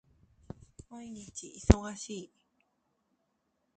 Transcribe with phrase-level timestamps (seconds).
[0.89, 2.31] 毎日忙しい